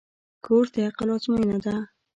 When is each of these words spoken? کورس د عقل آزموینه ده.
کورس 0.45 0.69
د 0.73 0.75
عقل 0.87 1.09
آزموینه 1.15 1.57
ده. 1.65 1.75